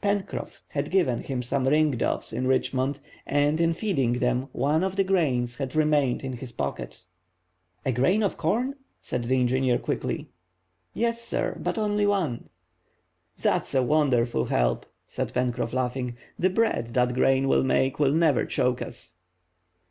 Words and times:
Pencroff 0.00 0.62
had 0.68 0.90
given 0.90 1.20
him 1.20 1.42
some 1.42 1.68
ring 1.68 1.90
doves 1.90 2.32
in 2.32 2.46
Richmond, 2.46 2.98
and 3.26 3.60
in 3.60 3.74
feeding 3.74 4.14
them 4.14 4.48
one 4.52 4.82
of 4.82 4.96
the 4.96 5.04
grains 5.04 5.56
had 5.56 5.76
remained 5.76 6.24
in 6.24 6.32
his 6.32 6.50
pocket. 6.50 7.04
"A 7.84 7.92
grain 7.92 8.22
of 8.22 8.38
corn?" 8.38 8.76
said 9.02 9.24
the 9.24 9.38
engineer, 9.38 9.76
quickly. 9.76 10.30
"Yes, 10.94 11.20
sir; 11.20 11.58
but 11.62 11.76
only 11.76 12.06
one." 12.06 12.48
"That's 13.38 13.74
a 13.74 13.82
wonderful 13.82 14.46
help," 14.46 14.86
said 15.06 15.34
Pencroff, 15.34 15.74
laughing. 15.74 16.16
"The 16.38 16.48
bread 16.48 16.94
that 16.94 17.12
grain 17.12 17.46
will 17.46 17.62
make 17.62 17.98
will 17.98 18.12
never 18.14 18.46
choke 18.46 18.80
us." 18.80 19.16